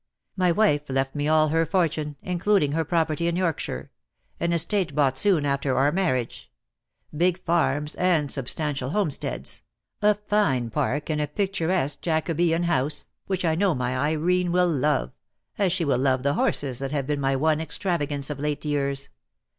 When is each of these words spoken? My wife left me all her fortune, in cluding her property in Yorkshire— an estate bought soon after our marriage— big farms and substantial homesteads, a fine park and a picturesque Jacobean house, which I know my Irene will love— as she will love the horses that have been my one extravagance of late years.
My 0.35 0.51
wife 0.51 0.89
left 0.89 1.13
me 1.13 1.27
all 1.27 1.49
her 1.49 1.63
fortune, 1.63 2.15
in 2.23 2.39
cluding 2.39 2.73
her 2.73 2.83
property 2.83 3.27
in 3.27 3.35
Yorkshire— 3.35 3.91
an 4.39 4.51
estate 4.51 4.95
bought 4.95 5.15
soon 5.15 5.45
after 5.45 5.77
our 5.77 5.91
marriage— 5.91 6.51
big 7.15 7.45
farms 7.45 7.93
and 7.93 8.31
substantial 8.31 8.89
homesteads, 8.89 9.61
a 10.01 10.15
fine 10.15 10.71
park 10.71 11.11
and 11.11 11.21
a 11.21 11.27
picturesque 11.27 12.01
Jacobean 12.01 12.63
house, 12.63 13.09
which 13.27 13.45
I 13.45 13.53
know 13.53 13.75
my 13.75 13.95
Irene 13.95 14.51
will 14.51 14.69
love— 14.69 15.11
as 15.59 15.71
she 15.71 15.85
will 15.85 15.99
love 15.99 16.23
the 16.23 16.33
horses 16.33 16.79
that 16.79 16.91
have 16.91 17.05
been 17.05 17.19
my 17.21 17.35
one 17.35 17.61
extravagance 17.61 18.31
of 18.31 18.39
late 18.39 18.65
years. 18.65 19.09